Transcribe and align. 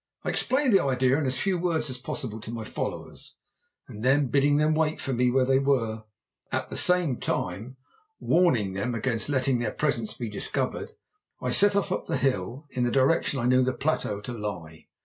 I 0.23 0.29
explained 0.29 0.73
the 0.73 0.81
idea 0.83 1.15
in 1.19 1.27
as 1.27 1.37
few 1.37 1.59
words 1.59 1.87
as 1.91 1.99
possible 1.99 2.39
to 2.39 2.51
my 2.51 2.63
followers, 2.63 3.35
and 3.87 4.01
then, 4.01 4.29
bidding 4.29 4.57
them 4.57 4.73
wait 4.73 4.99
for 4.99 5.13
me 5.13 5.29
where 5.29 5.45
they 5.45 5.59
were, 5.59 6.05
at 6.51 6.71
the 6.71 6.75
same 6.75 7.17
time 7.17 7.77
warning 8.19 8.73
them 8.73 8.95
against 8.95 9.29
letting 9.29 9.59
their 9.59 9.69
presence 9.69 10.15
be 10.15 10.27
discovered, 10.27 10.93
I 11.39 11.51
set 11.51 11.75
off 11.75 11.91
up 11.91 12.07
the 12.07 12.17
hill 12.17 12.65
in 12.71 12.81
the 12.81 12.89
direction 12.89 13.39
I 13.39 13.45
knew 13.45 13.61
the 13.63 13.73
plateau 13.73 14.21
to 14.21 14.33
lie. 14.33 14.87